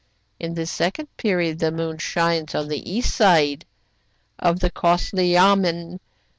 "In 0.45 0.55
the 0.55 0.65
second 0.65 1.15
period 1.15 1.59
the 1.59 1.71
moon 1.71 1.99
shines 1.99 2.55
on 2.55 2.69
the 2.69 2.91
east 2.91 3.15
side 3.15 3.65
of 4.39 4.59
the 4.59 4.71
costly 4.71 5.33
yamen. 5.33 5.99